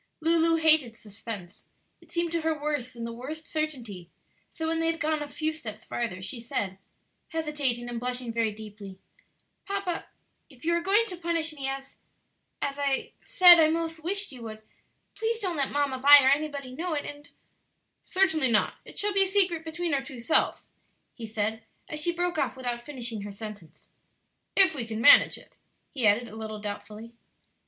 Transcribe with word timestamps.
Lulu 0.19 0.55
hated 0.55 0.97
suspense; 0.97 1.63
it 2.01 2.09
seemed 2.09 2.31
to 2.31 2.41
her 2.41 2.59
worse 2.59 2.93
than 2.93 3.03
the 3.03 3.13
worst 3.13 3.45
certainty; 3.45 4.09
so 4.49 4.67
when 4.67 4.79
they 4.79 4.87
had 4.87 4.99
gone 4.99 5.21
a 5.21 5.27
few 5.27 5.53
steps 5.53 5.85
farther 5.85 6.23
she 6.23 6.41
said, 6.41 6.79
hesitating 7.27 7.87
and 7.87 7.99
blushing 7.99 8.33
very 8.33 8.51
deeply, 8.51 8.97
"Papa, 9.67 10.05
if 10.49 10.65
you 10.65 10.73
are 10.73 10.81
going 10.81 11.05
to 11.05 11.15
punish 11.17 11.53
me 11.53 11.67
as 11.67 11.99
as 12.63 12.79
I 12.79 13.13
said 13.21 13.59
I 13.59 13.69
'most 13.69 14.03
wished 14.03 14.31
you 14.31 14.41
would, 14.41 14.63
please 15.13 15.39
don't 15.39 15.55
let 15.57 15.71
Mamma 15.71 15.99
Vi 15.99 16.23
or 16.25 16.29
anybody 16.31 16.71
know 16.71 16.93
it, 16.95 17.05
and" 17.05 17.29
"Certainly 18.01 18.49
not; 18.49 18.77
it 18.83 18.97
shall 18.97 19.13
be 19.13 19.21
a 19.25 19.27
secret 19.27 19.63
between 19.63 19.93
our 19.93 20.01
two 20.01 20.17
selves," 20.17 20.67
he 21.13 21.27
said 21.27 21.61
as 21.87 21.99
she 22.01 22.11
broke 22.11 22.39
off 22.39 22.57
without 22.57 22.81
finishing 22.81 23.21
her 23.21 23.31
sentence; 23.31 23.87
"if 24.57 24.73
we 24.73 24.83
can 24.83 24.99
manage 24.99 25.37
it," 25.37 25.57
he 25.93 26.07
added 26.07 26.27
a 26.27 26.35
little 26.35 26.57
doubtfully. 26.57 27.13